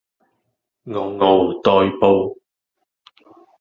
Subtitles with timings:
[0.93, 1.27] 嗷嗷
[1.61, 1.69] 待
[1.99, 2.41] 哺